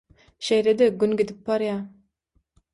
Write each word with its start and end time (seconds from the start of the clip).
Şeýle-de 0.47 0.87
Gün 1.05 1.15
gidip 1.21 1.45
barýa. 1.53 1.79